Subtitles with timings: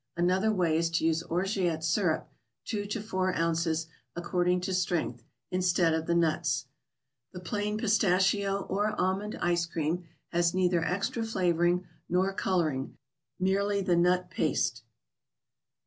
[0.17, 2.27] Another way is to use Orgeat syrup,
[2.65, 3.85] two to four ounces,
[4.17, 6.65] accord¬ ing to strength, instead of the nuts.
[7.33, 13.95] The Plain Pistach¬ io, or Almond Ice Cream has neither extra flavoring nor coloring—merely the
[13.95, 14.81] nut paste.